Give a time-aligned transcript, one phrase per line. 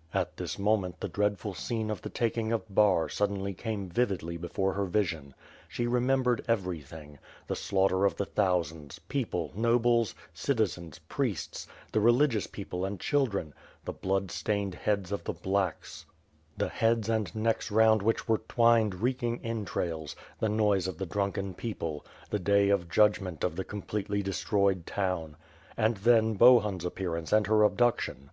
[0.12, 4.72] ''At this moment, the dreadful scene of the taking of Bar suddenly came vividly before
[4.72, 5.34] her vision.
[5.68, 7.20] She remembered everything.
[7.46, 13.54] The slaughter of the thousands; people, nobles, citizens, priests, the religious people and children—
[13.84, 16.06] the blood stained heads of the "blacks,"
[16.56, 21.54] the heads and necks round which were twined reeking entrails, the noise of the drunken
[21.54, 25.36] people; the day of judgment of the completely destroyed town—
[25.78, 28.30] ^and then, Bohun's appearance and her abduction.